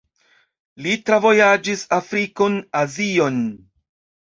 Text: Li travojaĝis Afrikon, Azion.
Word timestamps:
Li 0.85 0.93
travojaĝis 1.09 1.85
Afrikon, 1.99 2.59
Azion. 2.83 3.41